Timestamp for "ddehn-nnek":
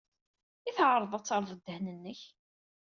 1.59-2.21